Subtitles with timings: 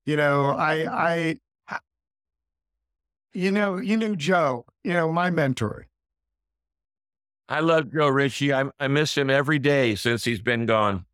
[0.06, 1.38] You know, I
[1.70, 1.80] I
[3.32, 5.86] you know you knew Joe, you know my mentor.
[7.48, 8.52] I love Joe Ritchie.
[8.52, 11.06] I, I miss him every day since he's been gone.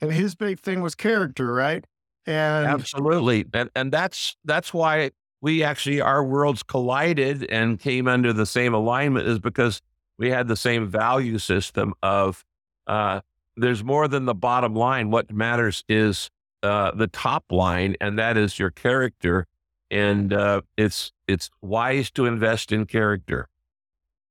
[0.00, 1.84] And his big thing was character, right?
[2.26, 5.10] And absolutely, and and that's that's why
[5.40, 9.80] we actually our worlds collided and came under the same alignment is because
[10.18, 12.44] we had the same value system of
[12.86, 13.20] uh,
[13.56, 15.10] there's more than the bottom line.
[15.10, 16.30] What matters is
[16.62, 19.46] uh, the top line, and that is your character.
[19.90, 23.48] And uh, it's it's wise to invest in character.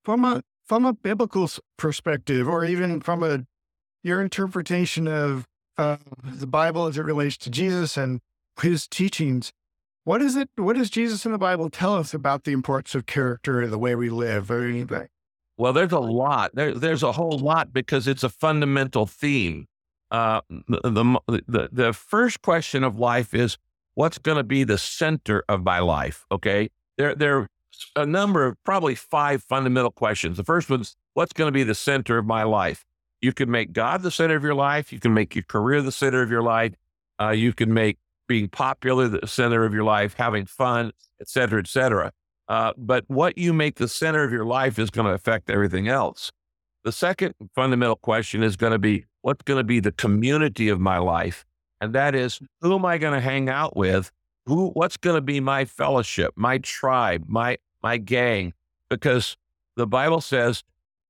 [0.04, 3.46] From a from a biblical perspective, or even from a
[4.04, 5.46] your interpretation of
[5.78, 8.22] uh, the Bible as it relates to Jesus and
[8.62, 9.52] his teachings,
[10.04, 10.50] what is it?
[10.56, 13.78] What does Jesus in the Bible tell us about the importance of character and the
[13.78, 15.08] way we live, or anything?
[15.60, 16.56] Well, there's a lot.
[16.56, 19.68] There, there's a whole lot because it's a fundamental theme.
[20.10, 23.58] Uh, the, the, the the first question of life is
[23.94, 26.26] what's going to be the center of my life.
[26.32, 27.48] Okay, there there are
[27.98, 30.38] a number of probably five fundamental questions.
[30.38, 32.86] The first one's what's going to be the center of my life?
[33.22, 34.94] You can make God the center of your life.
[34.94, 36.74] You can make your career the center of your life.
[37.22, 37.98] Uh, you can make
[38.30, 42.14] being popular the center of your life, having fun, et cetera, et cetera.
[42.50, 45.88] Uh, but what you make the center of your life is going to affect everything
[45.88, 46.32] else.
[46.84, 50.80] The second fundamental question is going to be what's going to be the community of
[50.80, 51.46] my life?
[51.80, 54.12] And that is, who am I going to hang out with?
[54.48, 58.54] Who, what's going to be my fellowship, my tribe, my my gang,
[58.90, 59.38] because
[59.78, 60.64] the Bible says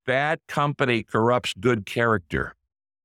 [0.05, 2.53] bad company corrupts good character.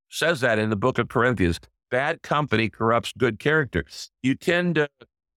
[0.08, 1.60] Says that in the book of Corinthians.
[1.90, 3.84] Bad company corrupts good character.
[4.22, 4.88] You tend to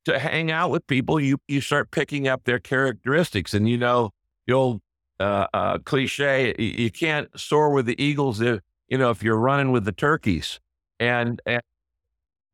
[0.08, 4.12] to hang out with people, you you start picking up their characteristics, and you know
[4.48, 4.82] the old
[5.20, 9.72] uh, uh, cliche: you can't soar with the eagles if you know if you're running
[9.72, 10.60] with the turkeys.
[11.00, 11.62] And and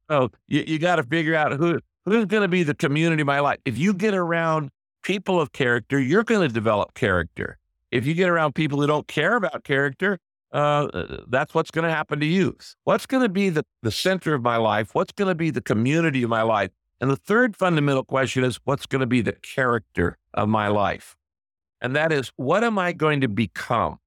[0.09, 3.27] so you, you got to figure out who who's going to be the community of
[3.27, 3.59] my life.
[3.65, 4.71] If you get around
[5.03, 7.57] people of character, you're going to develop character.
[7.91, 10.17] If you get around people who don't care about character,
[10.51, 10.87] uh,
[11.27, 12.57] that's what's going to happen to you.
[12.83, 14.93] What's going to be the, the center of my life?
[14.93, 16.71] What's going to be the community of my life?
[17.03, 21.17] And the third fundamental question is what's going to be the character of my life?
[21.81, 23.99] And that is, what am I going to become?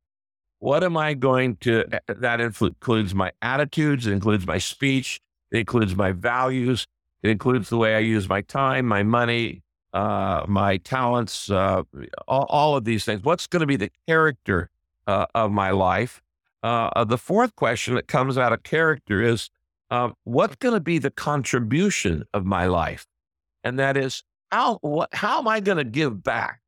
[0.60, 5.20] What am I going to, eh, that includes my attitudes, it includes my speech,
[5.50, 6.86] it includes my values,
[7.22, 11.82] it includes the way I use my time, my money, uh, my talents, uh,
[12.26, 13.22] all, all, of these things.
[13.22, 14.70] What's going to be the character
[15.06, 16.22] uh, of my life?
[16.62, 19.50] Uh, uh, the fourth question that comes out of character is
[19.90, 23.06] um, what's going to be the contribution of my life?
[23.64, 26.60] And that is how what, how am I going to give back?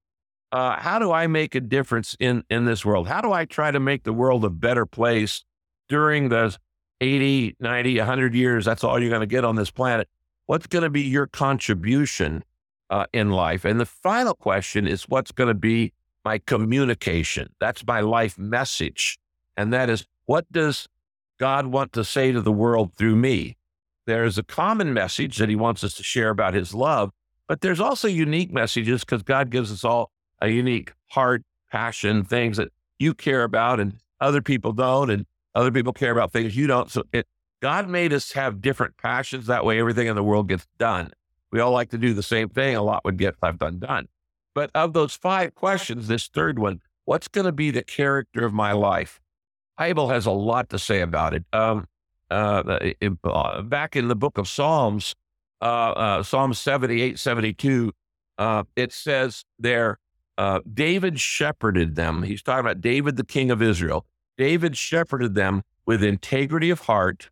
[0.50, 3.06] Uh, how do I make a difference in in this world?
[3.06, 5.44] How do I try to make the world a better place
[5.88, 6.56] during the
[7.00, 8.65] 80, 90, 100 years?
[8.65, 10.09] That's all you're going to get on this planet.
[10.47, 12.43] What's going to be your contribution
[12.88, 13.64] uh, in life?
[13.64, 15.93] And the final question is what's going to be
[16.25, 17.50] my communication.
[17.61, 19.19] That's my life message.
[19.56, 20.88] And that is what does
[21.38, 23.56] God want to say to the world through me?
[24.06, 27.11] There's a common message that he wants us to share about his love,
[27.46, 32.56] but there's also unique messages because God gives us all a unique heart, passion, things
[32.56, 32.69] that
[32.99, 36.90] you care about and other people don't, and other people care about things you don't.
[36.90, 37.26] So it,
[37.61, 39.46] God made us have different passions.
[39.46, 41.12] That way, everything in the world gets done.
[41.50, 42.76] We all like to do the same thing.
[42.76, 44.08] A lot would get left undone.
[44.55, 48.52] But of those five questions, this third one, what's going to be the character of
[48.52, 49.20] my life?
[49.79, 51.45] Bible has a lot to say about it.
[51.53, 51.87] Um,
[52.31, 52.81] uh,
[53.25, 55.15] uh, back in the book of Psalms,
[55.63, 57.93] uh, uh Psalm 78, 72,
[58.39, 59.99] uh, it says there,
[60.37, 62.25] uh, David shepherded them.
[62.25, 64.05] He's talking about David, the king of Israel.
[64.37, 67.31] David shepherded them with integrity of heart,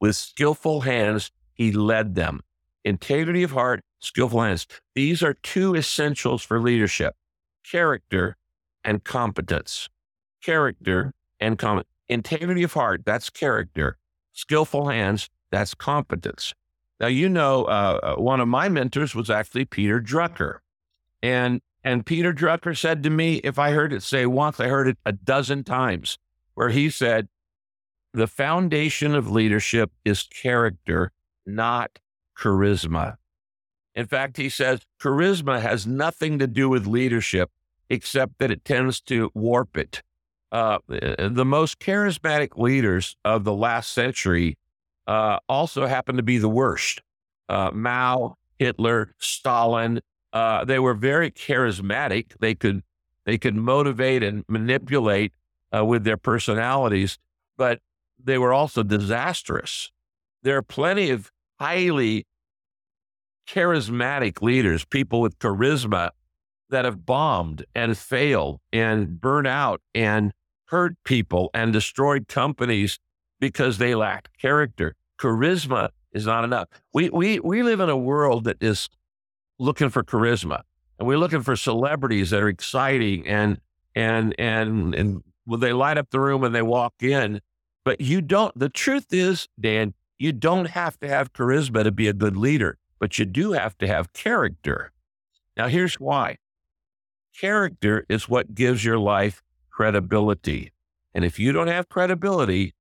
[0.00, 1.30] with skillful hands.
[1.54, 2.40] He led them.
[2.84, 4.66] Integrity of heart, skillful hands.
[4.94, 7.14] These are two essentials for leadership
[7.68, 8.36] character
[8.84, 9.88] and competence.
[10.40, 11.84] Character and.
[12.08, 13.98] Integrity of heart, that's character.
[14.32, 16.54] Skillful hands, that's competence.
[17.00, 20.58] Now, you know, uh, uh one of my mentors was actually Peter Drucker.
[21.22, 24.88] And and Peter Drucker said to me, if I heard it say once, I heard
[24.88, 26.18] it a dozen times,
[26.54, 27.28] where he said,
[28.12, 31.12] the foundation of leadership is character,
[31.44, 31.98] not
[32.36, 33.16] charisma.
[33.94, 37.50] In fact, he says charisma has nothing to do with leadership
[37.88, 40.02] except that it tends to warp it.
[40.52, 44.56] Uh, the most charismatic leaders of the last century
[45.06, 47.02] uh, also happen to be the worst.
[47.48, 50.00] Uh, Mao, Hitler, Stalin,
[50.32, 52.32] uh, they were very charismatic.
[52.40, 52.82] They could
[53.24, 55.32] they could motivate and manipulate
[55.76, 57.18] uh, with their personalities,
[57.56, 57.80] but
[58.22, 59.90] they were also disastrous.
[60.42, 62.24] There are plenty of highly
[63.48, 66.10] charismatic leaders, people with charisma
[66.70, 70.32] that have bombed and failed and burned out and
[70.66, 72.98] hurt people and destroyed companies
[73.40, 74.94] because they lacked character.
[75.20, 76.68] Charisma is not enough.
[76.92, 78.88] We, we, we live in a world that is
[79.58, 80.62] looking for charisma
[80.98, 83.60] and we're looking for celebrities that are exciting and
[83.94, 87.40] and and and well, they light up the room and they walk in
[87.84, 92.08] but you don't the truth is dan you don't have to have charisma to be
[92.08, 94.92] a good leader but you do have to have character
[95.56, 96.36] now here's why
[97.38, 100.72] character is what gives your life credibility
[101.14, 102.74] and if you don't have credibility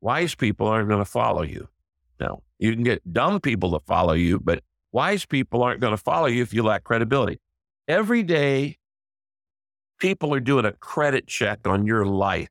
[0.00, 1.68] wise people aren't going to follow you
[2.18, 4.62] now you can get dumb people to follow you but
[4.92, 7.40] Wise people aren't going to follow you if you lack credibility.
[7.86, 8.78] Every day,
[9.98, 12.48] people are doing a credit check on your life.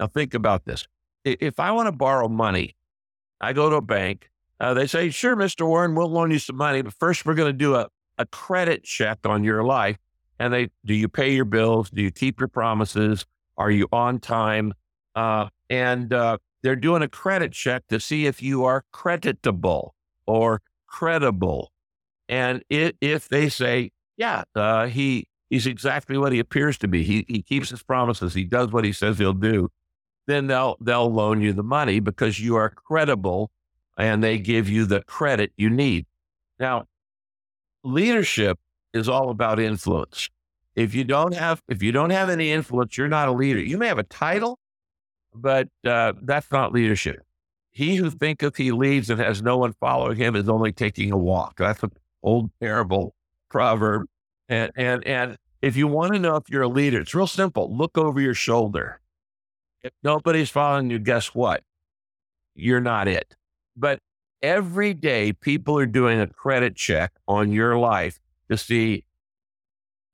[0.00, 0.86] Now, think about this.
[1.24, 2.74] If I want to borrow money,
[3.40, 4.30] I go to a bank.
[4.60, 5.66] Uh, they say, sure, Mr.
[5.66, 8.82] Warren, we'll loan you some money, but first we're going to do a, a credit
[8.82, 9.98] check on your life.
[10.38, 11.90] And they, do you pay your bills?
[11.90, 13.26] Do you keep your promises?
[13.56, 14.72] Are you on time?
[15.14, 19.94] Uh, and uh, they're doing a credit check to see if you are creditable
[20.26, 21.72] or credible.
[22.28, 27.02] And it, if they say, yeah, uh, he he's exactly what he appears to be.
[27.02, 28.34] He he keeps his promises.
[28.34, 29.70] He does what he says he'll do.
[30.26, 33.50] Then they'll they'll loan you the money because you are credible,
[33.96, 36.06] and they give you the credit you need.
[36.58, 36.84] Now,
[37.82, 38.58] leadership
[38.92, 40.28] is all about influence.
[40.74, 43.60] If you don't have if you don't have any influence, you're not a leader.
[43.60, 44.58] You may have a title,
[45.34, 47.20] but uh, that's not leadership.
[47.70, 51.16] He who thinketh he leads and has no one following him is only taking a
[51.16, 51.56] walk.
[51.58, 51.92] That's an
[52.22, 53.14] old parable
[53.48, 54.06] proverb.
[54.48, 57.74] And, and, and if you want to know if you're a leader, it's real simple.
[57.76, 59.00] Look over your shoulder.
[59.82, 61.62] If nobody's following you, guess what?
[62.54, 63.36] You're not it.
[63.76, 64.00] But
[64.42, 68.18] every day, people are doing a credit check on your life
[68.50, 69.04] to see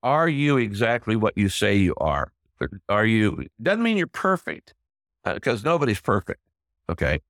[0.03, 2.31] are you exactly what you say you are?
[2.91, 4.75] Are you, doesn't mean you're perfect
[5.25, 6.41] because uh, nobody's perfect.
[6.91, 7.21] Okay.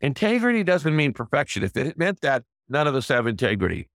[0.00, 1.64] Integrity doesn't mean perfection.
[1.64, 3.88] If it meant that, none of us have integrity.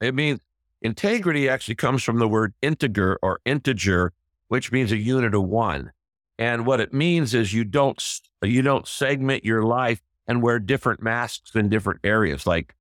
[0.00, 0.40] It means
[0.82, 4.12] integrity actually comes from the word integer or integer,
[4.48, 5.92] which means a unit of one.
[6.38, 8.02] And what it means is you don't
[8.42, 12.46] you don't segment your life and wear different masks in different areas.
[12.46, 12.74] Like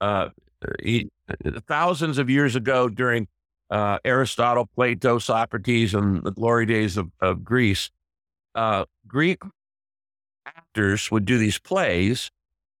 [0.00, 0.30] uh,
[0.82, 1.10] he,
[1.66, 3.28] thousands of years ago, during
[3.70, 7.90] uh, Aristotle, Plato, Socrates, and the glory days of, of Greece,
[8.54, 9.42] uh, Greek
[10.46, 12.30] actors would do these plays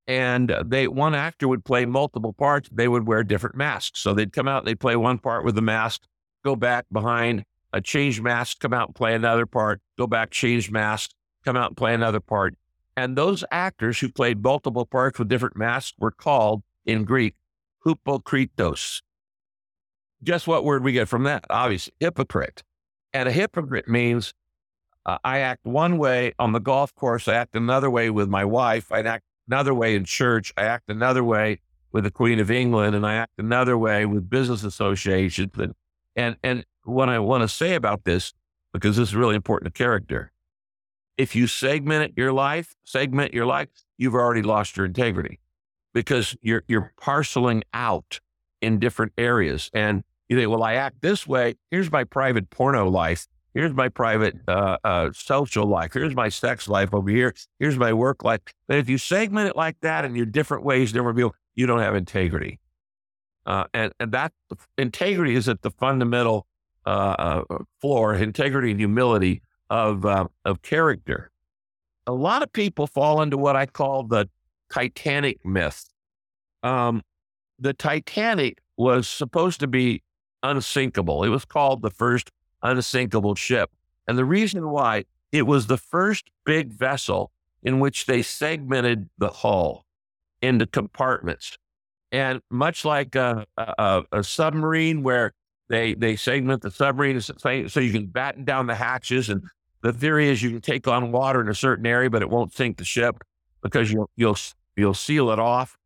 [0.06, 2.68] and they one actor would play multiple parts.
[2.70, 4.00] They would wear different masks.
[4.00, 6.02] So they'd come out they'd play one part with the mask
[6.44, 10.70] go back behind a change mask come out and play another part go back change
[10.70, 11.10] mask
[11.44, 12.54] come out and play another part.
[12.96, 17.34] And those actors who played multiple parts with different masks were called in greek
[17.86, 19.00] hypokritos
[20.24, 21.44] guess what word we get from that?
[21.50, 22.62] Obviously, hypocrite.
[23.12, 24.34] And a hypocrite means
[25.06, 28.44] uh, I act one way on the golf course, I act another way with my
[28.44, 31.60] wife, I act another way in church, I act another way
[31.92, 35.52] with the Queen of England, and I act another way with business associations.
[35.58, 35.74] And
[36.16, 38.32] and, and what I want to say about this,
[38.72, 40.32] because this is really important to character,
[41.16, 45.38] if you segment your life, segment your life, you've already lost your integrity
[45.96, 48.20] because you're you're parceling out
[48.60, 49.70] in different areas.
[49.72, 51.54] And you think, well, I act this way.
[51.70, 53.26] Here's my private porno life.
[53.54, 55.94] Here's my private uh, uh, social life.
[55.94, 57.34] Here's my sex life over here.
[57.58, 58.40] Here's my work life.
[58.68, 61.80] But if you segment it like that in your different ways, different people, you don't
[61.80, 62.60] have integrity.
[63.46, 64.32] Uh, and, and that
[64.76, 66.46] integrity is at the fundamental
[66.84, 71.30] uh, uh, floor, integrity and humility of, uh, of character.
[72.06, 74.28] A lot of people fall into what I call the
[74.72, 75.88] Titanic myth.
[76.62, 77.02] Um,
[77.58, 80.02] the Titanic was supposed to be
[80.42, 81.24] unsinkable.
[81.24, 82.30] It was called the first
[82.62, 83.70] unsinkable ship.
[84.06, 87.30] And the reason why it was the first big vessel
[87.62, 89.84] in which they segmented the hull
[90.42, 91.58] into compartments.
[92.12, 95.32] And much like a, a, a submarine where
[95.68, 99.28] they, they segment the submarine so you can batten down the hatches.
[99.28, 99.42] And
[99.82, 102.54] the theory is you can take on water in a certain area, but it won't
[102.54, 103.16] sink the ship
[103.66, 104.36] because you'll, you'll,
[104.76, 105.76] you'll seal it off.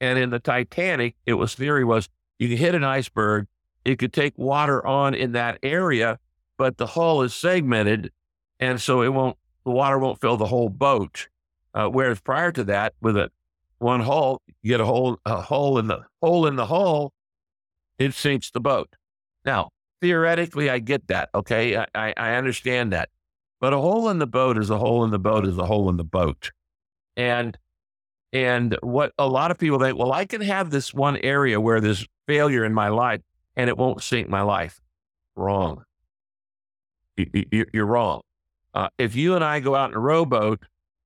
[0.00, 3.46] And in the Titanic, it was theory was you hit an iceberg,
[3.84, 6.18] it could take water on in that area,
[6.56, 8.10] but the hull is segmented,
[8.60, 11.28] and so it won't the water won't fill the whole boat.
[11.72, 13.30] Uh, whereas prior to that, with a
[13.78, 17.12] one hull, you get a hole a hole in the hole in the hull,
[17.98, 18.96] it sinks the boat.
[19.44, 21.30] Now, theoretically, I get that.
[21.34, 23.10] Okay, I, I understand that,
[23.60, 25.88] but a hole in the boat is a hole in the boat is a hole
[25.88, 26.50] in the boat,
[27.16, 27.56] and
[28.32, 31.80] and what a lot of people think, well, I can have this one area where
[31.80, 33.20] there's failure in my life
[33.54, 34.80] and it won't sink my life.
[35.36, 35.84] Wrong.
[37.16, 38.22] You're wrong.
[38.74, 40.60] Uh, if you and I go out in a rowboat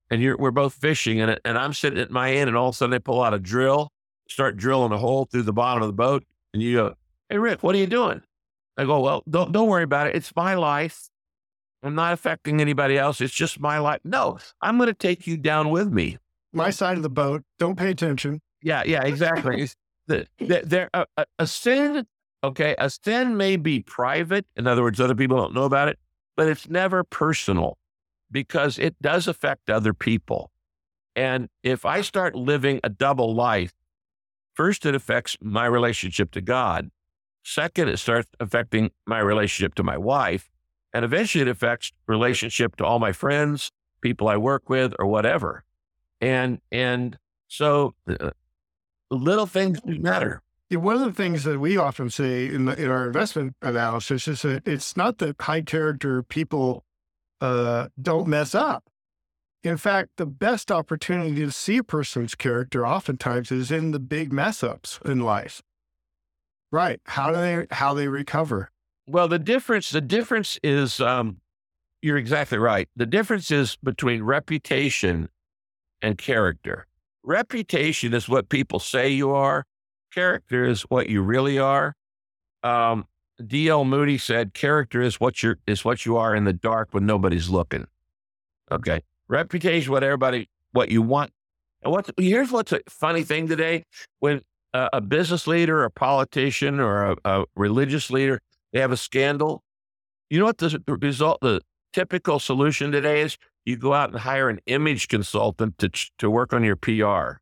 [0.09, 2.77] and we're both fishing and, and I'm sitting at my end and all of a
[2.77, 3.91] sudden they pull out a drill,
[4.27, 6.23] start drilling a hole through the bottom of the boat,
[6.53, 6.95] and you go,
[7.29, 8.23] Hey, Rick, what are you doing?
[8.75, 10.15] I go, Well, don't, don't worry about it.
[10.15, 11.08] It's my life.
[11.81, 13.21] I'm not affecting anybody else.
[13.21, 14.01] It's just my life.
[14.03, 16.17] No, I'm going to take you down with me
[16.53, 17.43] my side of the boat.
[17.57, 18.41] Don't pay attention.
[18.61, 19.69] Yeah, yeah, exactly.
[20.07, 21.05] the, the, there, a,
[21.37, 22.07] a sin,
[22.43, 24.45] okay, a sin may be private.
[24.55, 25.99] In other words, other people don't know about it,
[26.35, 27.77] but it's never personal
[28.31, 30.51] because it does affect other people.
[31.15, 33.73] And if I start living a double life,
[34.53, 36.91] first, it affects my relationship to God.
[37.43, 40.49] Second, it starts affecting my relationship to my wife.
[40.93, 45.63] And eventually, it affects relationship to all my friends, people I work with, or whatever.
[46.21, 47.17] And and
[47.47, 48.31] so uh,
[49.11, 50.41] little things matter.
[50.71, 54.43] One of the things that we often say in, the, in our investment analysis is
[54.43, 56.83] that it's not that high character people
[57.41, 58.83] uh, don't mess up.
[59.63, 64.31] In fact, the best opportunity to see a person's character oftentimes is in the big
[64.31, 65.61] mess ups in life.
[66.71, 67.01] Right.
[67.05, 68.69] How do they how they recover?
[69.09, 71.37] Well, the difference the difference is um,
[72.03, 72.87] you're exactly right.
[72.95, 75.29] The difference is between reputation
[75.99, 76.85] and character.
[77.23, 79.65] Reputation is what people say you are.
[80.13, 81.95] Character is what you really are.
[82.61, 83.07] Um,
[83.43, 83.83] D.L.
[83.83, 87.49] Moody said, "Character is what you is what you are in the dark when nobody's
[87.49, 87.87] looking."
[88.71, 91.31] Okay, reputation, what everybody, what you want.
[91.81, 93.85] And what here's what's a funny thing today:
[94.19, 94.41] when
[94.75, 98.39] a, a business leader, a politician, or a, a religious leader
[98.73, 99.63] they have a scandal,
[100.29, 101.61] you know what the result, the
[101.93, 103.37] typical solution today is?
[103.69, 107.39] you go out and hire an image consultant to, to work on your PR.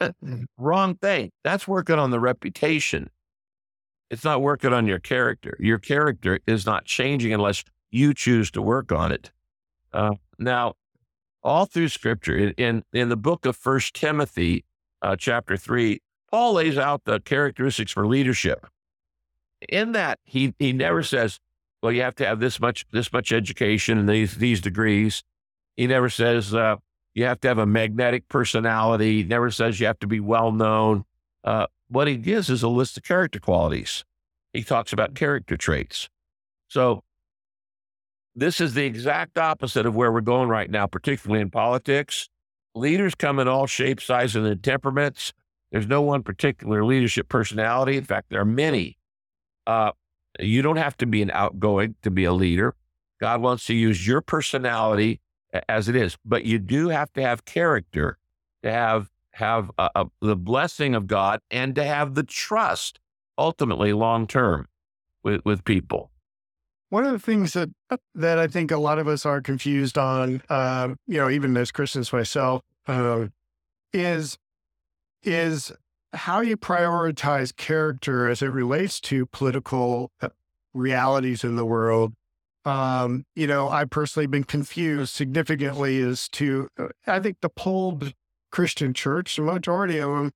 [0.00, 0.46] Mm.
[0.58, 1.30] Wrong thing.
[1.44, 3.10] That's working on the reputation.
[4.10, 5.56] It's not working on your character.
[5.60, 9.30] Your character is not changing unless you choose to work on it.
[9.92, 10.74] Uh, now,
[11.44, 14.64] all through Scripture, in, in, in the book of First Timothy,
[15.00, 16.00] uh, chapter three,
[16.30, 18.66] Paul lays out the characteristics for leadership.
[19.68, 21.38] In that, he he never says,
[21.82, 25.22] "Well, you have to have this much this much education and these these degrees."
[25.76, 26.76] He never says uh,
[27.14, 29.22] you have to have a magnetic personality.
[29.22, 31.04] He never says you have to be well known.
[31.44, 34.04] Uh, what he gives is a list of character qualities.
[34.52, 36.08] He talks about character traits.
[36.68, 37.02] So
[38.34, 42.28] this is the exact opposite of where we're going right now, particularly in politics.
[42.74, 45.34] Leaders come in all shapes, sizes, and temperaments.
[45.70, 47.96] There's no one particular leadership personality.
[47.96, 48.96] In fact, there are many.
[49.66, 49.92] Uh,
[50.38, 52.74] you don't have to be an outgoing to be a leader.
[53.20, 55.20] God wants to use your personality
[55.68, 56.16] as it is.
[56.24, 58.18] But you do have to have character
[58.62, 63.00] to have have a, a, the blessing of God and to have the trust
[63.38, 64.68] ultimately long term
[65.22, 66.10] with, with people.
[66.90, 67.70] One of the things that
[68.14, 71.70] that I think a lot of us are confused on, uh, you know, even as
[71.70, 73.28] Christians myself, uh,
[73.94, 74.36] is
[75.22, 75.72] is
[76.12, 80.28] how you prioritize character as it relates to political uh,
[80.74, 82.12] realities in the world.
[82.64, 88.12] Um, you know, I've personally been confused significantly as to, uh, I think the polled
[88.50, 90.32] Christian church, the majority of them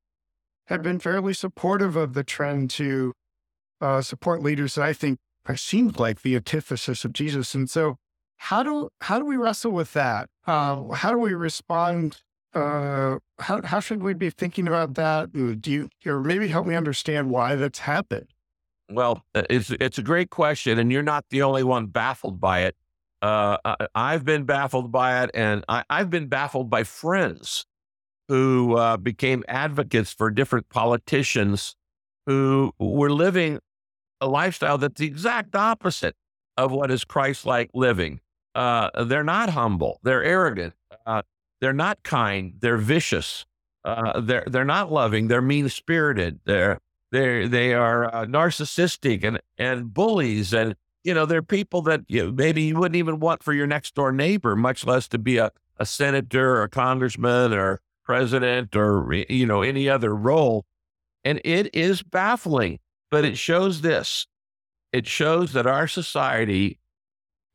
[0.67, 3.13] have been fairly supportive of the trend to
[3.81, 5.19] uh, support leaders that I think
[5.55, 7.55] seemed like the antithesis of Jesus.
[7.55, 7.97] And so,
[8.39, 10.29] how do how do we wrestle with that?
[10.47, 12.23] Uh, how do we respond
[12.57, 15.33] uh, how how should we be thinking about that?
[15.33, 18.29] Do you or maybe help me understand why that's happened?
[18.91, 22.61] Well, uh, it's it's a great question, and you're not the only one baffled by
[22.61, 22.77] it.
[23.23, 23.57] Uh,
[23.95, 27.65] I, have been baffled by it, and I, have been baffled by friends
[28.29, 31.75] who uh, became advocates for different politicians
[32.27, 33.59] who were living
[34.21, 36.15] a lifestyle that's the exact opposite
[36.57, 38.21] of what is Christ-like living.
[38.55, 40.75] Uh, they're not humble; they're arrogant.
[41.05, 41.23] Uh,
[41.61, 42.55] they're not kind.
[42.61, 43.47] They're vicious.
[43.85, 45.29] Uh, they're they're not loving.
[45.29, 46.41] They're mean spirited.
[46.45, 46.81] They're
[47.13, 52.33] they they are uh, narcissistic and and bullies and you know they're people that you,
[52.33, 55.53] maybe you wouldn't even want for your next door neighbor, much less to be a
[55.79, 60.65] a senator or a congressman or president or you know any other role.
[61.25, 62.79] And it is baffling,
[63.11, 64.27] but it shows this.
[64.93, 66.79] It shows that our society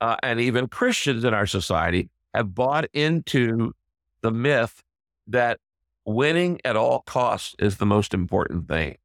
[0.01, 3.74] uh, and even Christians in our society have bought into
[4.21, 4.83] the myth
[5.27, 5.59] that
[6.05, 8.97] winning at all costs is the most important thing.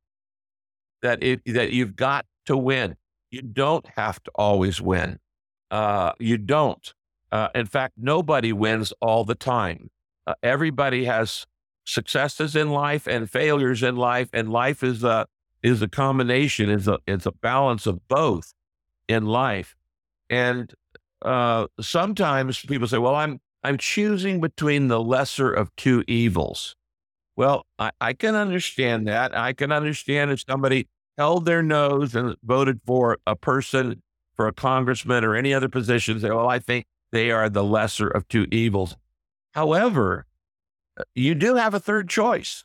[1.02, 2.96] That it that you've got to win.
[3.30, 5.18] You don't have to always win.
[5.70, 6.94] Uh, you don't.
[7.30, 9.90] Uh, in fact, nobody wins all the time.
[10.26, 11.46] Uh, everybody has
[11.84, 15.26] successes in life and failures in life, and life is a
[15.62, 16.70] is a combination.
[16.70, 18.54] is a it's a balance of both
[19.08, 19.76] in life.
[20.30, 20.72] And
[21.22, 26.76] uh, sometimes people say, "Well, I'm I'm choosing between the lesser of two evils.
[27.34, 29.36] Well, I, I can understand that.
[29.36, 30.86] I can understand if somebody
[31.18, 34.04] held their nose and voted for a person,
[34.36, 38.06] for a congressman or any other position, say, well, I think they are the lesser
[38.06, 38.96] of two evils.
[39.52, 40.26] However,
[40.96, 42.64] uh, you do have a third choice,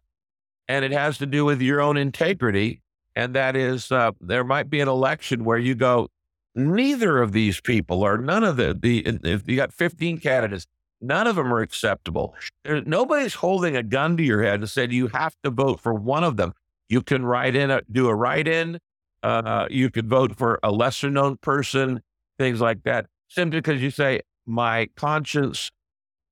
[0.67, 2.83] and it has to do with your own integrity.
[3.15, 6.09] And that is, uh, there might be an election where you go,
[6.53, 10.67] neither of these people or none of the, the if you got 15 candidates,
[11.01, 12.35] None of them are acceptable.
[12.63, 15.93] There, nobody's holding a gun to your head and said you have to vote for
[15.93, 16.53] one of them.
[16.89, 18.79] You can write in, a, do a write in.
[19.23, 22.01] Uh, you could vote for a lesser known person,
[22.37, 25.71] things like that, simply because you say, my conscience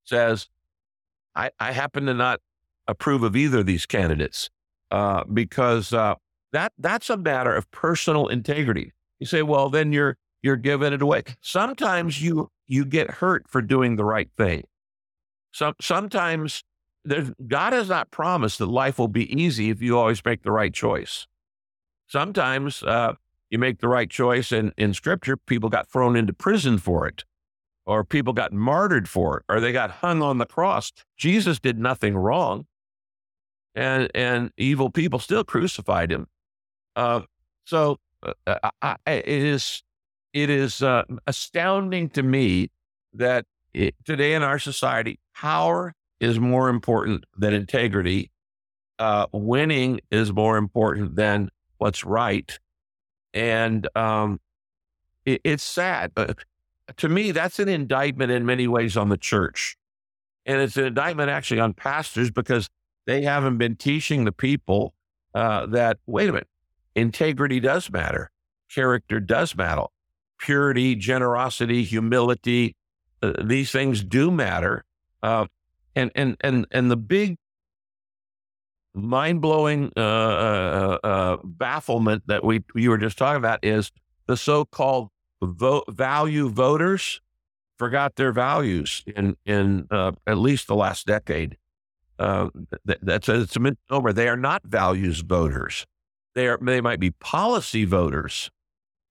[0.06, 0.48] says,
[1.36, 2.40] I, I happen to not
[2.88, 4.50] approve of either of these candidates
[4.92, 6.16] uh, because uh,
[6.52, 8.92] that that's a matter of personal integrity.
[9.20, 11.24] You say, well, then you're you're giving it away.
[11.42, 14.64] Sometimes you you get hurt for doing the right thing.
[15.52, 16.64] Some sometimes
[17.48, 20.74] God has not promised that life will be easy if you always make the right
[20.74, 21.28] choice.
[22.08, 23.14] Sometimes uh,
[23.50, 27.24] you make the right choice, and in Scripture, people got thrown into prison for it,
[27.86, 30.92] or people got martyred for it, or they got hung on the cross.
[31.18, 32.68] Jesus did nothing wrong,
[33.74, 36.28] and and evil people still crucified him.
[36.96, 37.22] Uh,
[37.66, 37.98] so
[38.46, 39.82] uh, I, it is
[40.34, 42.70] it is uh, astounding to me
[43.14, 48.32] that it, today in our society, power is more important than integrity.
[48.98, 52.60] Uh, winning is more important than what's right.
[53.34, 54.40] And um,
[55.26, 56.12] it, it's sad.
[56.16, 56.34] Uh,
[56.98, 59.78] to me, that's an indictment in many ways on the church.
[60.46, 62.70] And it's an indictment actually on pastors because
[63.06, 64.94] they haven't been teaching the people
[65.34, 66.48] uh, that, wait a minute,
[66.96, 68.32] integrity does matter,
[68.70, 69.86] character does matter
[70.40, 72.76] purity, generosity, humility.
[73.22, 74.84] Uh, these things do matter.
[75.22, 75.46] Uh,
[75.96, 77.38] and, and, and, and the big
[78.94, 83.92] mind blowing uh, uh, uh, bafflement that we, you were just talking about is
[84.26, 85.10] the so called
[85.42, 87.22] vote, value voters
[87.78, 91.58] forgot their values in, in uh, at least the last decade.
[92.18, 94.12] That, that's a, it's a misnomer.
[94.12, 95.86] They are not values voters.
[96.36, 98.52] They are, they might be policy voters,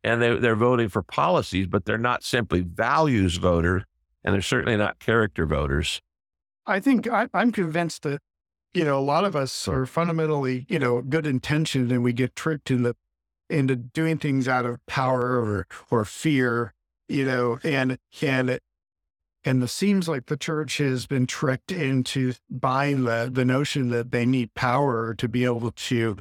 [0.05, 3.85] and they, they're voting for policies, but they're not simply values voters,
[4.25, 6.01] and they're certainly not character voters.
[6.67, 8.21] I think I, I'm convinced that
[8.75, 12.37] you know a lot of us are fundamentally you know good intentioned, and we get
[12.37, 12.95] tricked into
[13.51, 16.75] into doing things out of power or or fear,
[17.09, 18.59] you know, and and
[19.45, 24.11] and it seems like the church has been tricked into buying the the notion that
[24.11, 26.19] they need power to be able to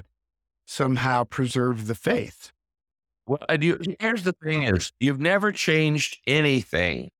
[0.66, 2.52] somehow preserve the faith.
[3.28, 7.12] Well, and you, here's the thing: is you've never changed anything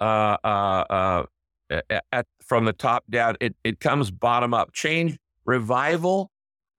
[0.00, 1.24] uh, uh,
[1.70, 3.36] uh, at, from the top down.
[3.40, 4.72] It it comes bottom up.
[4.72, 6.30] Change, revival,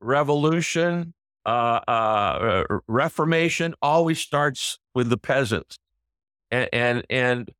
[0.01, 1.13] revolution,
[1.45, 5.77] uh, uh, reformation always starts with the peasants,
[6.51, 7.51] and and, and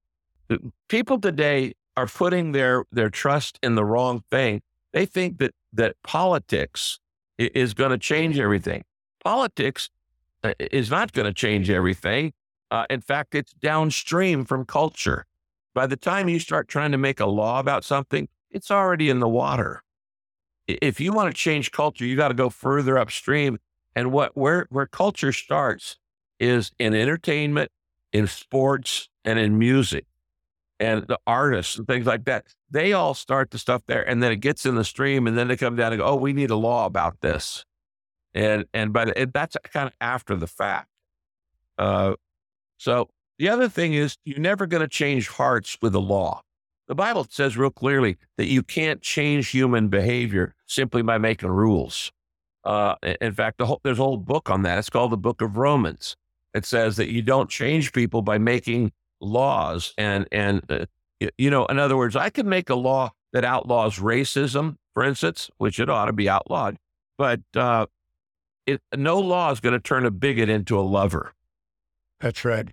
[0.90, 4.62] people today are putting their their trust in the wrong thing.
[4.92, 7.00] They think that that politics
[7.38, 8.84] is going to change everything.
[9.24, 9.90] Politics
[10.60, 12.34] is not going to change everything.
[12.72, 15.26] Uh, in fact, it's downstream from culture.
[15.74, 19.20] By the time you start trying to make a law about something, it's already in
[19.20, 19.84] the water.
[20.68, 23.60] If you want to change culture, you got to go further upstream.
[23.96, 25.98] And what where where culture starts
[26.40, 27.72] is in entertainment,
[28.14, 30.06] in sports, and in music
[30.80, 32.46] and the artists and things like that.
[32.70, 35.48] They all start the stuff there, and then it gets in the stream, and then
[35.48, 37.66] they come down and go, "Oh, we need a law about this,"
[38.34, 40.90] and and but that's kind of after the fact.
[41.78, 42.16] Uh,
[42.78, 46.42] so the other thing is, you're never going to change hearts with the law.
[46.88, 52.12] The Bible says real clearly that you can't change human behavior simply by making rules.
[52.64, 54.80] Uh, in fact, the whole, there's a whole book on that.
[54.80, 56.16] It's called the Book of Romans.
[56.54, 60.86] It says that you don't change people by making laws and and uh,
[61.38, 65.50] you know in other words i could make a law that outlaws racism for instance
[65.58, 66.78] which it ought to be outlawed
[67.18, 67.86] but uh,
[68.72, 71.34] it, no law is going to turn a bigot into a lover.
[72.20, 72.70] That's right.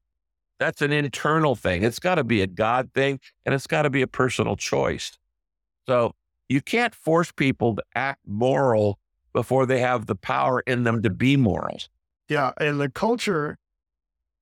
[0.58, 1.82] That's an internal thing.
[1.82, 5.18] It's got to be a god thing and it's got to be a personal choice.
[5.86, 6.14] So
[6.48, 8.98] you can't force people to act moral
[9.32, 11.78] before they have the power in them to be moral.
[12.28, 13.58] Yeah and the culture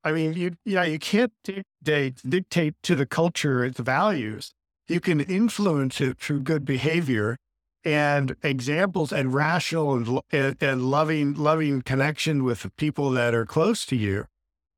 [0.05, 4.53] I mean, you yeah, you can't dictate dictate to the culture its values.
[4.87, 7.39] You can influence it through good behavior
[7.85, 13.85] and examples and rational and, and loving loving connection with the people that are close
[13.87, 14.27] to you.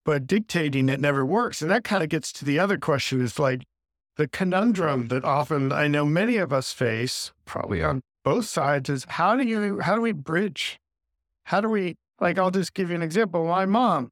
[0.05, 3.38] But dictating it never works, and that kind of gets to the other question: is
[3.38, 3.64] like
[4.16, 9.05] the conundrum that often I know many of us face, probably on both sides, is
[9.09, 10.79] how do you how do we bridge?
[11.45, 12.38] How do we like?
[12.38, 13.47] I'll just give you an example.
[13.47, 14.11] My mom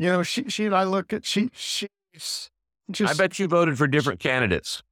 [0.00, 1.88] you know, she, she and I look at, she, she's
[2.90, 3.10] just.
[3.10, 4.82] I bet you voted for different candidates.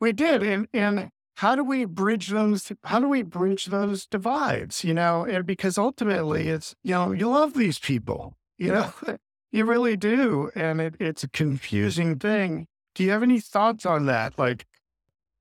[0.00, 0.42] We did.
[0.42, 5.24] And, and how do we bridge those, how do we bridge those divides, you know?
[5.24, 8.92] And because ultimately it's, you know, you love these people, you know,
[9.52, 10.50] you really do.
[10.54, 12.66] And it, it's a confusing thing.
[12.94, 14.38] Do you have any thoughts on that?
[14.38, 14.66] Like,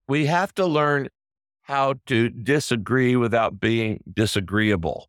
[0.07, 1.09] we have to learn
[1.63, 5.07] how to disagree without being disagreeable.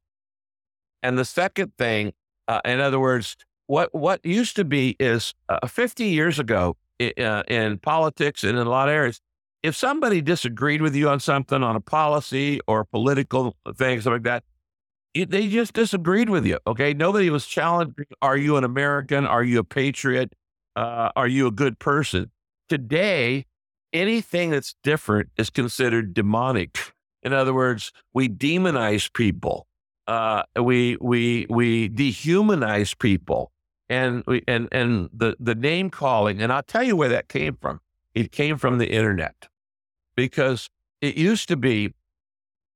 [1.03, 2.13] And the second thing,
[2.47, 7.43] uh, in other words, what what used to be is uh, 50 years ago uh,
[7.49, 9.21] in politics and in a lot of areas,
[9.63, 14.23] if somebody disagreed with you on something on a policy or political thing, something like
[14.25, 14.45] that,
[15.15, 16.59] it, they just disagreed with you.
[16.67, 18.07] Okay, nobody was challenging.
[18.21, 19.27] Are you an American?
[19.27, 20.35] Are you a patriot?
[20.75, 22.31] Uh, are you a good person?
[22.69, 23.45] Today,
[23.93, 26.93] anything that's different is considered demonic.
[27.23, 29.67] In other words, we demonize people
[30.07, 33.53] uh, we we we dehumanize people,
[33.89, 36.43] and we and and the the name calling.
[36.43, 37.81] And I'll tell you where that came from.
[38.15, 39.49] It came from the internet,
[40.17, 40.69] because
[41.01, 41.93] it used to be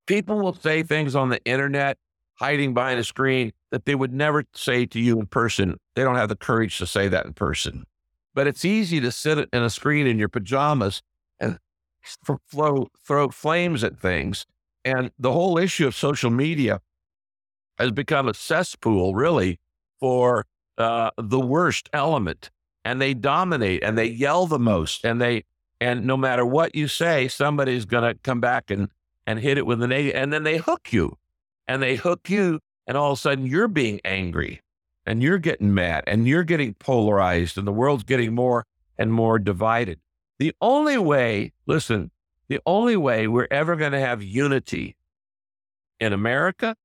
[0.07, 1.99] people will say things on the internet,
[2.35, 5.79] hiding behind a screen that they would never say to you in person.
[5.95, 7.85] They don't have the courage to say that in person.
[8.35, 11.03] But it's easy to sit in a screen in your pajamas
[11.41, 11.59] and
[12.51, 14.47] throw, throw flames at things.
[14.85, 16.81] And the whole issue of social media
[17.79, 19.59] has become a cesspool, really,
[19.99, 20.47] for
[20.79, 22.51] uh, the worst element.
[22.85, 25.05] And they dominate and they yell the most.
[25.05, 25.45] And they,
[25.81, 28.89] and no matter what you say, somebody's going to come back and,
[29.27, 30.13] and hit it with an A.
[30.13, 31.19] And then they hook you
[31.69, 32.61] and they hook you.
[32.87, 34.63] And all of a sudden you're being angry
[35.05, 38.65] and you're getting mad and you're getting polarized and the world's getting more
[38.99, 40.01] and more divided.
[40.39, 42.11] The only way, listen,
[42.49, 44.97] the only way we're ever going to have unity
[45.99, 46.77] in America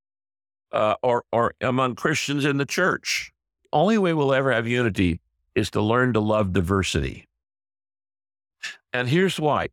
[0.72, 3.32] uh, or or among Christians in the church.
[3.74, 5.20] Only way we'll ever have unity
[5.56, 7.28] is to learn to love diversity.
[8.94, 9.70] And here's why: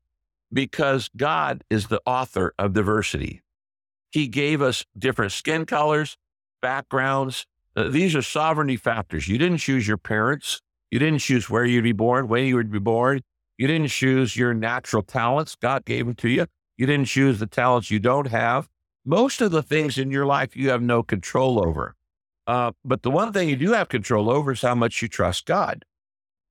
[0.52, 3.42] because God is the author of diversity.
[4.10, 6.16] He gave us different skin colors,
[6.62, 7.46] backgrounds.
[7.76, 9.28] Uh, these are sovereignty factors.
[9.28, 10.60] You didn't choose your parents.
[10.90, 13.20] You didn't choose where you'd be born, when you would be born.
[13.58, 15.56] You didn't choose your natural talents.
[15.56, 16.46] God gave them to you.
[16.76, 18.68] You didn't choose the talents you don't have.
[19.04, 21.94] Most of the things in your life you have no control over.
[22.46, 25.44] Uh, but the one thing you do have control over is how much you trust
[25.44, 25.84] God.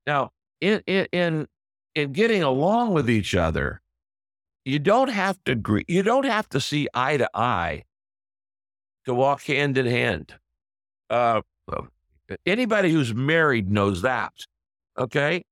[0.06, 0.30] Now,
[0.62, 1.48] in, in, in
[2.06, 3.82] getting along with each other,
[4.66, 5.86] you don't have to agree.
[5.88, 7.84] You don't have to see eye to eye
[9.06, 10.36] to walk hand in hand.
[11.10, 11.42] Uh,
[12.46, 14.34] anybody who's married knows that.
[14.98, 15.44] Okay.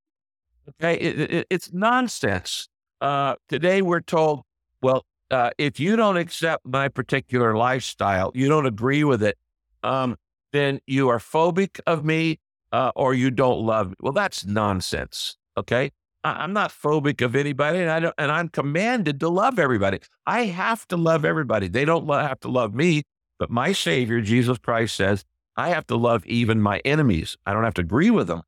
[0.69, 0.95] Okay.
[0.95, 2.67] It, it, it's nonsense.
[2.99, 4.41] Uh, today we're told,
[4.81, 9.38] well, uh, if you don't accept my particular lifestyle, you don't agree with it,
[9.84, 10.15] um,
[10.51, 12.39] then you are phobic of me
[12.71, 13.95] uh, or you don't love me.
[14.01, 15.38] Well, that's nonsense.
[15.58, 15.91] Okay.
[16.25, 19.99] I, am not phobic of anybody and I don't, and I'm commanded to love everybody.
[20.25, 21.67] I have to love everybody.
[21.67, 23.03] They don't have to love me,
[23.38, 25.23] but my savior, Jesus Christ says,
[25.55, 27.38] I have to love even my enemies.
[27.45, 28.41] I don't have to agree with them,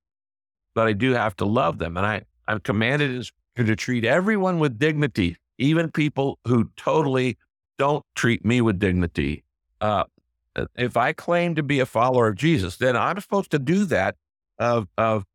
[0.73, 1.97] but I do have to love them.
[1.97, 7.37] And I, I'm commanded to treat everyone with dignity, even people who totally
[7.77, 9.43] don't treat me with dignity.
[9.79, 10.05] Uh,
[10.75, 14.15] if I claim to be a follower of Jesus, then I'm supposed to do that
[14.57, 15.25] of, of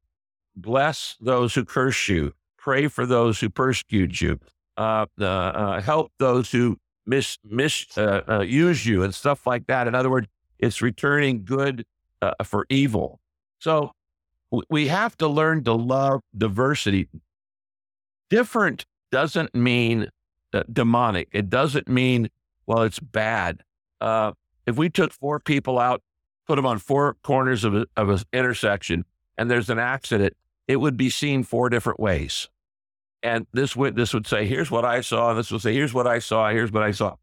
[0.56, 4.38] bless those who curse you, pray for those who persecute you,
[4.76, 9.86] uh, uh, uh, help those who mis, mis uh, uh, you and stuff like that.
[9.86, 11.84] In other words, it's returning good
[12.44, 13.20] for evil.
[13.58, 13.92] So
[14.70, 17.08] we have to learn to love diversity.
[18.30, 20.08] Different doesn't mean
[20.72, 21.28] demonic.
[21.32, 22.30] It doesn't mean,
[22.66, 23.64] well, it's bad.
[24.00, 26.02] If we took four people out,
[26.46, 29.04] put them on four corners of, a, of an intersection,
[29.36, 30.36] and there's an accident,
[30.72, 32.48] it would be seen four different ways.
[33.22, 35.32] And this witness would say, here's what I saw.
[35.34, 36.50] This would say, here's what I saw.
[36.50, 37.16] Here's what I saw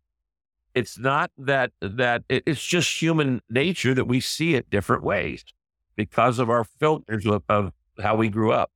[0.74, 5.44] it's not that that it's just human nature that we see it different ways
[5.96, 8.72] because of our filters of, of how we grew up.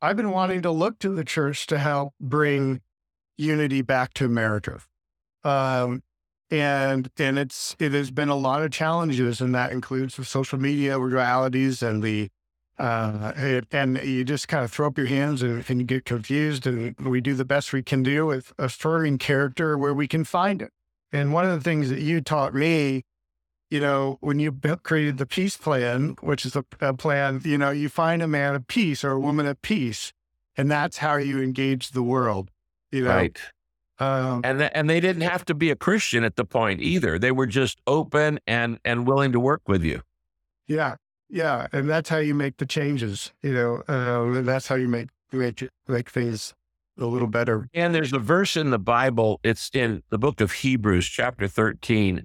[0.00, 2.80] I've been wanting to look to the church to help bring
[3.36, 4.80] unity back to America.
[5.42, 6.02] Um,
[6.50, 10.58] and and it's it has been a lot of challenges, and that includes the social
[10.58, 12.28] media realities and the
[12.82, 16.66] uh, and you just kind of throw up your hands and, and you get confused.
[16.66, 20.24] And we do the best we can do with a story character where we can
[20.24, 20.72] find it.
[21.12, 23.04] And one of the things that you taught me,
[23.70, 24.50] you know, when you
[24.82, 28.56] created the peace plan, which is a, a plan, you know, you find a man
[28.56, 30.12] of peace or a woman of peace,
[30.56, 32.50] and that's how you engage the world.
[32.90, 33.10] You know?
[33.10, 33.38] Right.
[34.00, 37.16] Um, and th- and they didn't have to be a Christian at the point either.
[37.16, 40.02] They were just open and and willing to work with you.
[40.66, 40.96] Yeah,
[41.32, 43.32] yeah, and that's how you make the changes.
[43.42, 46.52] You know, uh, that's how you make make make things
[46.98, 47.68] a little better.
[47.72, 52.24] And there's a verse in the Bible, it's in the book of Hebrews, chapter 13,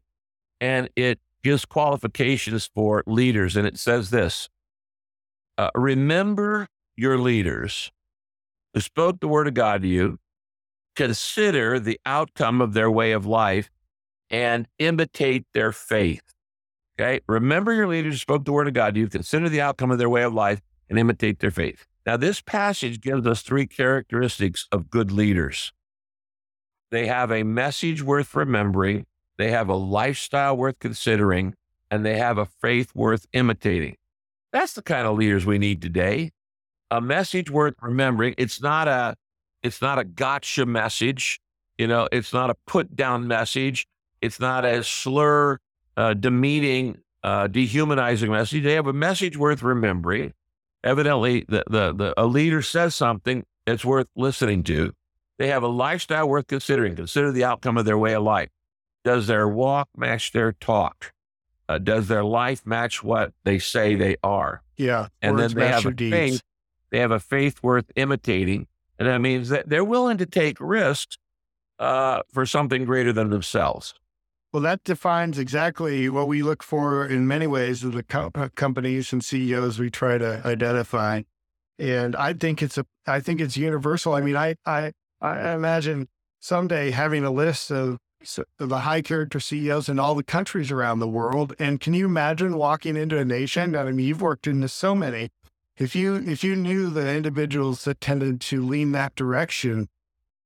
[0.60, 3.56] and it gives qualifications for leaders.
[3.56, 4.50] And it says this
[5.58, 6.68] uh, Remember
[6.98, 7.92] your leaders
[8.74, 10.18] who spoke the word of God to you,
[10.98, 13.70] consider the outcome of their way of life,
[14.30, 16.34] and imitate their faith.
[17.00, 17.22] Okay.
[17.28, 20.10] Remember your leaders spoke the word of God to you, consider the outcome of their
[20.10, 21.86] way of life, and imitate their faith.
[22.06, 25.74] Now, this passage gives us three characteristics of good leaders
[26.90, 29.06] they have a message worth remembering,
[29.38, 31.54] they have a lifestyle worth considering,
[31.92, 33.96] and they have a faith worth imitating.
[34.54, 36.32] That's the kind of leaders we need today.
[36.90, 38.36] A message worth remembering.
[38.38, 39.16] It's not a
[39.62, 41.40] it's not a gotcha message.
[41.78, 43.86] You know, it's not a put down message.
[44.22, 45.60] It's not a slur,
[45.98, 48.64] uh, demeaning, uh, dehumanizing message.
[48.64, 50.34] They have a message worth remembering
[50.84, 54.94] evidently the, the, the, a leader says something that's worth listening to.
[55.38, 56.96] They have a lifestyle worth considering.
[56.96, 58.50] Consider the outcome of their way of life.
[59.04, 61.14] Does their walk match their talk?
[61.70, 64.64] Uh, does their life match what they say they are?
[64.78, 65.08] Yeah.
[65.22, 66.16] And then they have a deeds.
[66.16, 66.42] faith.
[66.90, 68.68] They have a faith worth imitating.
[68.98, 71.18] And that means that they're willing to take risks
[71.78, 73.94] uh, for something greater than themselves.
[74.54, 79.12] Well, that defines exactly what we look for in many ways of the co- companies
[79.12, 81.24] and CEOs we try to identify.
[81.78, 84.14] And I think it's a, I think it's universal.
[84.14, 86.08] I mean, I, I, I imagine
[86.40, 87.98] someday having a list of
[88.58, 91.54] the high character CEOs in all the countries around the world.
[91.60, 93.74] And can you imagine walking into a nation?
[93.74, 95.30] That I mean, you've worked into so many.
[95.78, 99.90] If you if you knew the individuals that tended to lean that direction,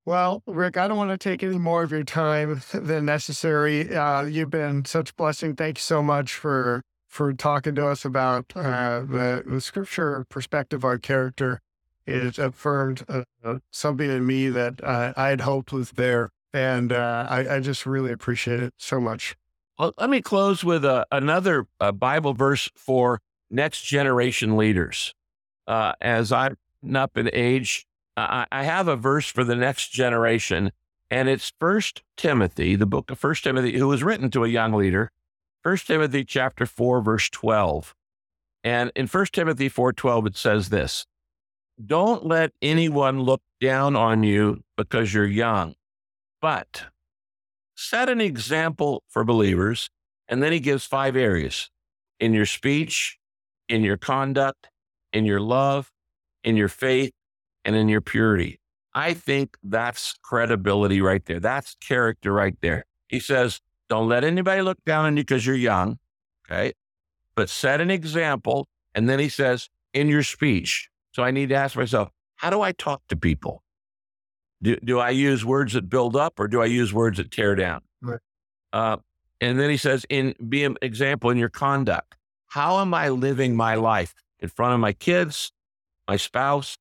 [0.06, 3.96] well, Rick, I don't want to take any more of your time than necessary.
[3.96, 5.56] Uh, you've been such a blessing.
[5.56, 10.86] Thank you so much for for talking to us about uh, the, the scripture perspective
[10.86, 11.60] on character.
[12.06, 13.24] It affirmed uh,
[13.70, 18.14] something in me that I had hoped was there, and uh, I, I, just really
[18.14, 19.36] appreciate it so much.
[19.78, 25.14] Well, let me close with uh, another uh, Bible verse for next generation leaders.
[25.68, 26.56] as I'm
[26.96, 27.86] up in age,
[28.51, 30.71] I, have a verse for the next generation,
[31.10, 34.73] and it's First Timothy, the book of First Timothy, who was written to a young
[34.73, 35.12] leader.
[35.63, 37.95] First Timothy chapter four, verse twelve,
[38.63, 41.05] and in First Timothy four twelve, it says this:
[41.84, 45.75] "Don't let anyone look down on you because you're young,
[46.41, 46.86] but
[47.75, 49.89] set an example for believers
[50.31, 51.69] And then he gives five areas
[52.19, 53.19] in your speech,
[53.67, 54.69] in your conduct,
[55.12, 55.91] in your love,
[56.41, 57.12] in your faith,
[57.65, 58.60] and in your purity.
[58.93, 61.39] I think that's credibility right there.
[61.39, 62.86] That's character right there.
[63.08, 66.00] He says, don't let anybody look down on you because you're young.
[66.50, 66.74] Okay.
[67.36, 68.67] But set an example.
[68.93, 70.89] And then he says, in your speech.
[71.13, 73.63] So I need to ask myself, how do I talk to people?
[74.62, 77.56] Do, do I use words that build up or do I use words that tear
[77.56, 77.82] down?
[78.02, 78.19] Right.
[78.74, 78.97] Uh,
[79.39, 82.15] and then he says, in be an example in your conduct.
[82.47, 85.52] How am I living my life in front of my kids,
[86.08, 86.78] my spouse,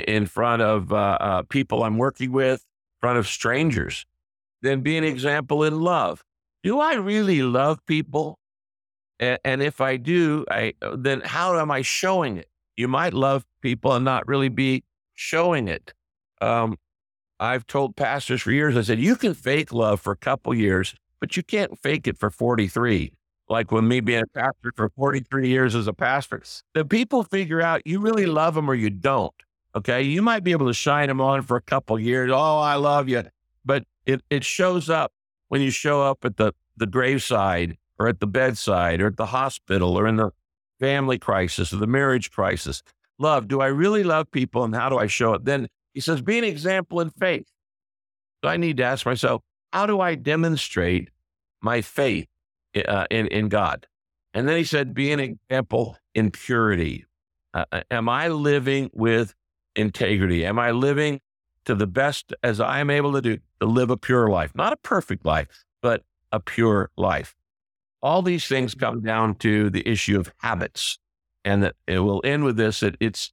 [0.00, 4.06] in front of uh, uh, people I'm working with, in front of strangers?
[4.62, 6.22] Then be an example in love.
[6.62, 8.38] Do I really love people?
[9.20, 12.48] And, and if I do, I then how am I showing it?
[12.76, 14.82] You might love people and not really be
[15.14, 15.92] showing it.
[16.40, 16.78] Um,
[17.38, 20.94] I've told pastors for years, I said, you can fake love for a couple years,
[21.20, 23.12] but you can't fake it for 43.
[23.48, 27.60] Like when me being a pastor for 43 years as a pastor, the people figure
[27.60, 29.34] out you really love them or you don't.
[29.76, 30.02] Okay.
[30.02, 32.30] You might be able to shine them on for a couple years.
[32.32, 33.24] Oh, I love you.
[33.64, 35.12] But it, it shows up
[35.48, 39.26] when you show up at the, the graveside or at the bedside or at the
[39.26, 40.30] hospital or in the
[40.80, 42.82] family crisis or the marriage crisis.
[43.18, 45.44] Love, do I really love people and how do I show it?
[45.44, 47.46] Then he says, be an example in faith.
[48.42, 51.10] So I need to ask myself, how do I demonstrate
[51.62, 52.26] my faith
[52.76, 53.86] uh, in, in God?
[54.34, 57.06] And then he said, be an example in purity.
[57.54, 59.34] Uh, uh am I living with
[59.76, 60.44] integrity?
[60.44, 61.20] Am I living
[61.64, 64.54] to the best as I am able to do to live a pure life?
[64.54, 65.48] Not a perfect life,
[65.82, 67.34] but a pure life.
[68.02, 70.98] All these things come down to the issue of habits.
[71.46, 73.30] And that it will end with this that it's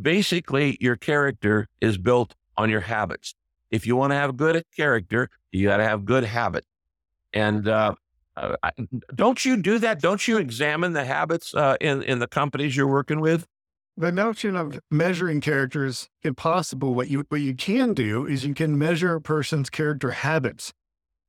[0.00, 3.34] basically your character is built on your habits.
[3.70, 6.66] If you want to have good character, you got to have good habits.
[7.32, 7.94] And uh,
[8.36, 8.56] uh,
[9.14, 10.00] don't you do that?
[10.00, 13.46] Don't you examine the habits uh, in in the companies you're working with?
[13.96, 16.94] The notion of measuring character is impossible.
[16.94, 20.72] What you what you can do is you can measure a person's character habits,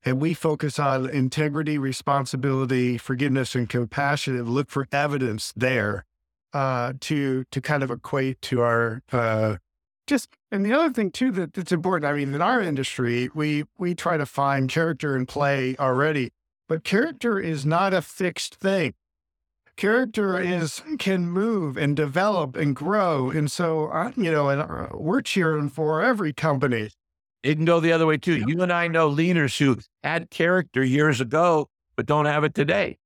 [0.06, 6.06] and we focus on integrity, responsibility, forgiveness, and compassion, and look for evidence there
[6.54, 9.58] uh, to to kind of equate to our uh,
[10.08, 10.30] just.
[10.50, 12.10] And the other thing too that, that's important.
[12.10, 16.32] I mean, in our industry, we we try to find character and play already,
[16.70, 18.94] but character is not a fixed thing.
[19.76, 24.88] Character is can move and develop and grow, and so uh, you know, and uh,
[24.94, 26.90] we're cheering for every company.
[27.42, 28.44] It can go the other way too.
[28.48, 32.98] You and I know leaders who had character years ago, but don't have it today.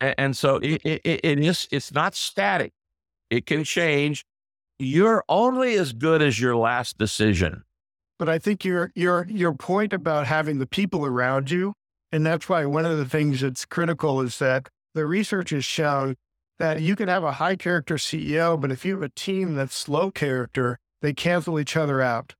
[0.00, 2.72] And, and so it, it, it is, it's not static.
[3.30, 4.24] It can change.
[4.78, 7.62] You're only as good as your last decision.
[8.18, 11.72] But I think your your your point about having the people around you,
[12.12, 16.16] and that's why one of the things that's critical is that the research has shown
[16.58, 19.88] that you can have a high character CEO, but if you have a team that's
[19.88, 22.34] low character, they cancel each other out.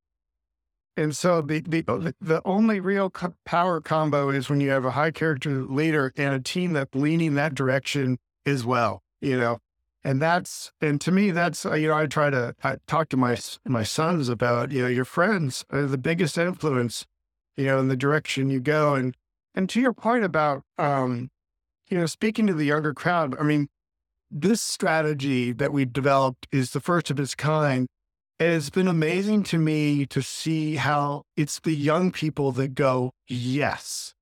[0.97, 4.93] And so the, the, the only real co- power combo is when you have a
[4.93, 9.59] high character leader and a team that's leaning that direction as well, you know.
[10.05, 13.17] And that's and to me that's uh, you know I try to I talk to
[13.17, 17.07] my my sons about you know your friends are the biggest influence,
[17.57, 19.17] you know, in the direction you go and
[19.55, 21.31] and to your point about um
[21.89, 23.69] you know speaking to the younger crowd, I mean
[24.35, 27.87] this strategy that we've developed is the first of its kind
[28.41, 33.13] And it's been amazing to me to see how it's the young people that go,
[33.29, 34.13] yes.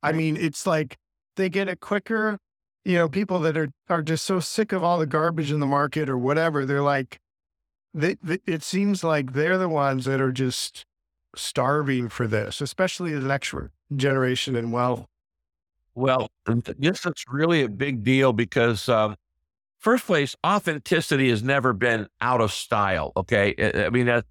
[0.00, 0.96] I mean, it's like
[1.36, 2.38] they get it quicker.
[2.84, 5.66] You know, people that are, are just so sick of all the garbage in the
[5.66, 7.18] market or whatever, they're like,
[7.92, 10.86] they, they, it seems like they're the ones that are just
[11.34, 13.52] starving for this, especially the next
[13.94, 15.09] generation and wealth.
[15.94, 16.30] Well,
[16.78, 19.16] this is really a big deal because um,
[19.78, 23.12] first place, authenticity has never been out of style.
[23.16, 23.54] Okay.
[23.86, 24.22] I mean, uh,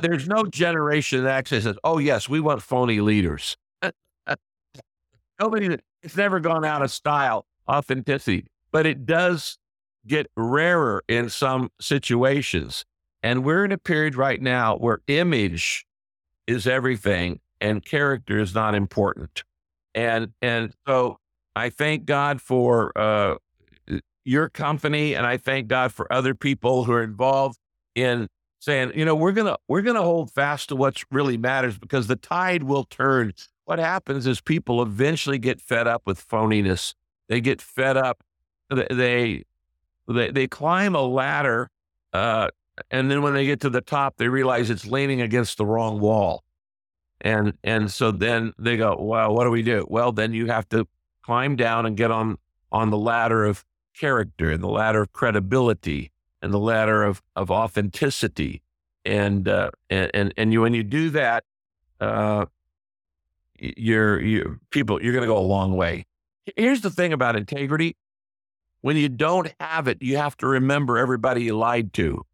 [0.00, 3.56] there's no generation that actually says, oh, yes, we want phony leaders.
[5.40, 9.58] Nobody, it's never gone out of style, authenticity, but it does
[10.06, 12.84] get rarer in some situations.
[13.22, 15.86] And we're in a period right now where image
[16.46, 19.44] is everything and character is not important.
[19.94, 21.18] And, and so
[21.54, 23.36] I thank God for, uh,
[24.24, 27.58] your company, and I thank God for other people who are involved
[27.94, 28.28] in
[28.58, 32.16] saying, you know, we're gonna we're gonna hold fast to what really matters because the
[32.16, 33.34] tide will turn.
[33.66, 36.94] What happens is people eventually get fed up with phoniness.
[37.28, 38.24] They get fed up.
[38.70, 39.44] They
[40.08, 41.70] they they climb a ladder,
[42.12, 42.48] uh,
[42.90, 46.00] and then when they get to the top, they realize it's leaning against the wrong
[46.00, 46.42] wall.
[47.20, 49.86] And and so then they go, well, what do we do?
[49.88, 50.86] Well, then you have to
[51.22, 52.38] climb down and get on
[52.70, 56.10] on the ladder of character and the ladder of credibility
[56.42, 58.62] and the ladder of of authenticity.
[59.04, 61.44] And uh, and and you when you do that,
[62.00, 62.46] uh,
[63.58, 66.06] you're you people you're going to go a long way.
[66.56, 67.96] Here's the thing about integrity:
[68.80, 72.24] when you don't have it, you have to remember everybody you lied to.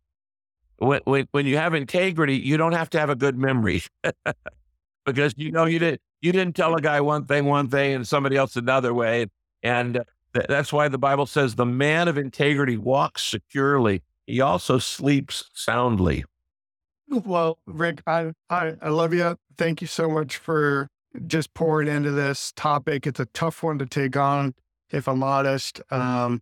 [0.78, 3.82] When when, when you have integrity, you don't have to have a good memory
[5.04, 8.06] because you know you didn't you didn't tell a guy one thing one thing and
[8.06, 9.26] somebody else another way,
[9.62, 10.02] and
[10.34, 14.02] th- that's why the Bible says the man of integrity walks securely.
[14.26, 16.24] He also sleeps soundly.
[17.08, 19.36] Well, Rick, I, I, I love you.
[19.56, 20.88] Thank you so much for
[21.26, 23.06] just pouring into this topic.
[23.06, 24.54] It's a tough one to take on,
[24.90, 25.80] if I'm honest.
[25.90, 26.40] Um,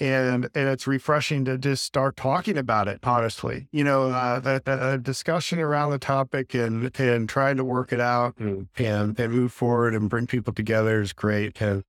[0.00, 3.68] and and it's refreshing to just start talking about it honestly.
[3.72, 8.00] You know uh, that, that discussion around the topic and and trying to work it
[8.00, 11.84] out and, and and move forward and bring people together is great and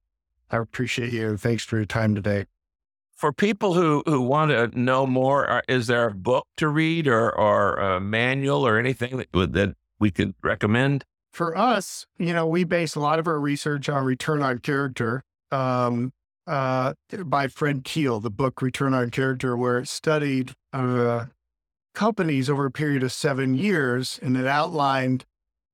[0.49, 2.45] i appreciate you and thanks for your time today.
[3.15, 7.07] For people who who want to know more uh, is there a book to read
[7.07, 11.05] or or a manual or anything that that we could recommend?
[11.31, 15.23] For us, you know, we base a lot of our research on return on character
[15.51, 16.11] um,
[16.47, 16.93] uh,
[17.25, 21.25] by Fred Kiel, the book Return on Character, where it studied uh,
[21.93, 25.25] companies over a period of seven years and it outlined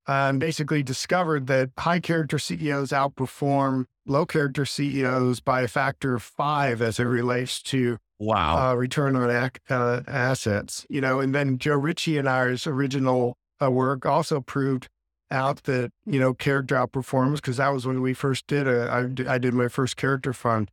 [0.08, 6.16] uh, and basically discovered that high character CEOs outperform low character CEOs by a factor
[6.16, 10.86] of five as it relates to wow uh, return on ac- uh, assets.
[10.90, 14.88] You know, and then Joe Ritchie and ours original uh, work also proved
[15.36, 18.90] out that you know character outperforms because that was when we first did it.
[18.90, 20.72] I, I did my first character fund,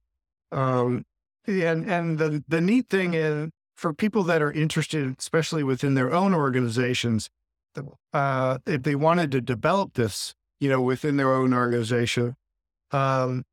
[0.50, 1.04] um,
[1.46, 6.14] and and the the neat thing is for people that are interested, especially within their
[6.14, 7.28] own organizations,
[8.12, 12.36] uh, if they wanted to develop this, you know, within their own organization,
[12.92, 13.44] um,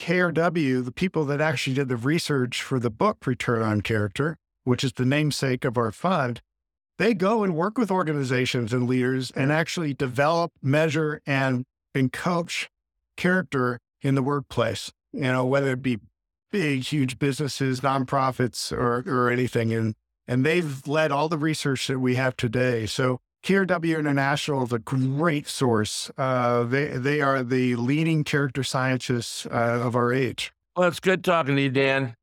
[0.00, 4.84] KRW, the people that actually did the research for the book Return on Character, which
[4.84, 6.42] is the namesake of our fund,
[6.98, 11.64] they go and work with organizations and leaders and actually develop, measure, and,
[11.94, 12.68] and coach
[13.16, 15.98] character in the workplace, you know, whether it be
[16.50, 19.72] big, huge businesses, nonprofits, or, or anything.
[19.72, 19.94] And,
[20.28, 22.86] and they've led all the research that we have today.
[22.86, 26.10] So KRW International is a great source.
[26.16, 30.52] Uh, they, they are the leading character scientists uh, of our age.
[30.76, 32.16] Well, it's good talking to you, Dan.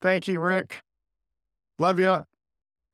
[0.00, 0.82] Thank you, Rick.
[1.78, 2.24] Love you.